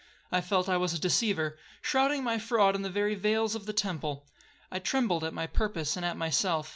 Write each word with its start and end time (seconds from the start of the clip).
I 0.31 0.41
felt 0.41 0.67
I 0.67 0.77
was 0.77 0.95
a 0.95 0.99
deceiver, 0.99 1.59
shrouding 1.79 2.23
my 2.23 2.39
fraud 2.39 2.73
in 2.73 2.81
the 2.81 2.89
very 2.89 3.13
veils 3.13 3.53
of 3.53 3.67
the 3.67 3.71
temple. 3.73 4.25
I 4.71 4.79
trembled 4.79 5.23
at 5.23 5.31
my 5.31 5.45
purpose 5.45 5.95
and 5.95 6.03
at 6.03 6.17
myself. 6.17 6.69